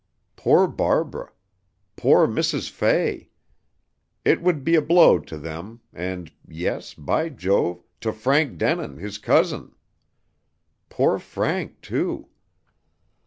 Poor 0.35 0.65
Barbara! 0.67 1.31
Poor 1.95 2.25
Mrs. 2.25 2.71
Fay! 2.71 3.29
It 4.25 4.41
would 4.41 4.63
be 4.63 4.73
a 4.73 4.81
blow 4.81 5.19
to 5.19 5.37
them, 5.37 5.81
and 5.93 6.31
yes, 6.47 6.95
by 6.95 7.29
Jove, 7.29 7.83
to 7.99 8.11
Frank 8.11 8.57
Denin, 8.57 8.97
his 8.97 9.19
cousin. 9.19 9.75
Poor 10.89 11.19
Frank, 11.19 11.81
too! 11.81 12.29